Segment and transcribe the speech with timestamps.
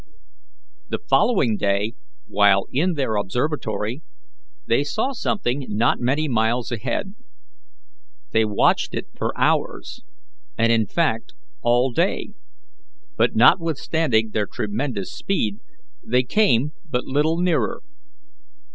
[0.89, 1.93] The following day,
[2.25, 4.01] while in their observatory,
[4.65, 7.13] they saw something not many miles ahead.
[8.31, 10.01] They watched it for hours,
[10.57, 12.29] and in fact all day,
[13.15, 15.57] but notwithstanding their tremendous speed
[16.03, 17.83] they came but little nearer.